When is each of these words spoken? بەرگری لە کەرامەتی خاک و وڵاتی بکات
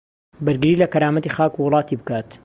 بەرگری 0.45 0.79
لە 0.81 0.87
کەرامەتی 0.93 1.33
خاک 1.35 1.53
و 1.55 1.63
وڵاتی 1.65 1.97
بکات 1.99 2.29